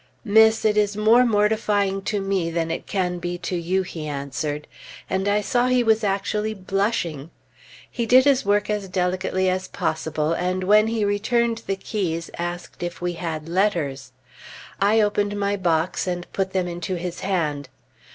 [0.25, 4.65] "Miss, it is more mortifying to me than it can be to you," he answered.
[5.07, 7.29] And I saw he was actually blushing.
[7.87, 12.81] He did his work as delicately as possible, and when he returned the keys, asked
[12.81, 14.11] if we had letters.
[14.79, 17.69] I opened my box and put them into his hand.